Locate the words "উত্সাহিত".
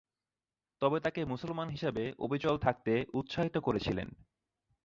3.13-3.55